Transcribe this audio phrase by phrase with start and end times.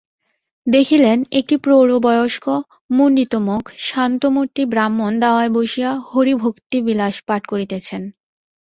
[0.67, 2.45] দেখিলেন, একটি প্রৌঢ়বয়স্ক
[2.91, 8.01] মুণ্ডিতমুখ শান্তমূর্তি ব্রাহ্মণ দাওয়ায় বসিয়া হরিভক্তিবিলাস পাঠ করিতেছেন।